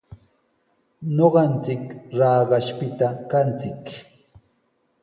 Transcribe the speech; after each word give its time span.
Ñuqanchik 1.15 1.85
Raqashpita 2.19 3.07
kanchik. 3.31 3.85